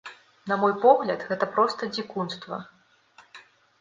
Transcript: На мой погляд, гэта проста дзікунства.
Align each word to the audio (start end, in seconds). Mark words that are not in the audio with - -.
На 0.51 0.55
мой 0.61 0.71
погляд, 0.85 1.25
гэта 1.31 1.49
проста 1.57 1.91
дзікунства. 1.95 2.63